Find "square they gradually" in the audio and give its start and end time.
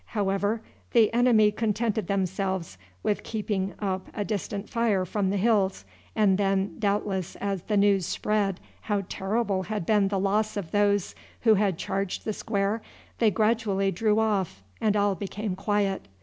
12.33-13.91